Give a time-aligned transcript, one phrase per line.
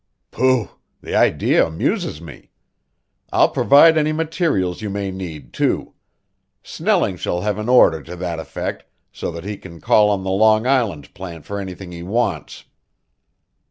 [0.31, 0.71] "Pooh!
[1.03, 2.49] the idea amuses me.
[3.31, 5.93] I'll provide any materials you may need, too.
[6.63, 10.31] Snelling shall have an order to that effect so that he can call on the
[10.31, 12.63] Long Island plant for anything he wants."